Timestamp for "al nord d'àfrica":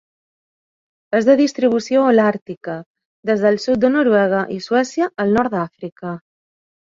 5.25-6.15